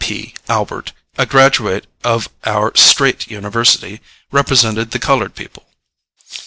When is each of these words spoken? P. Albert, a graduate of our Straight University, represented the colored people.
P. 0.01 0.33
Albert, 0.49 0.93
a 1.15 1.27
graduate 1.27 1.85
of 2.03 2.27
our 2.43 2.71
Straight 2.75 3.29
University, 3.29 4.01
represented 4.31 4.89
the 4.89 4.97
colored 4.97 5.35
people. 5.35 5.67